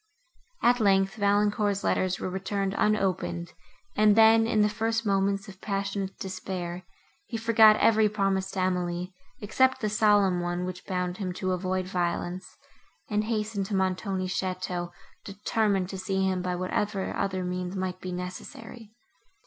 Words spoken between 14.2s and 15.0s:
château,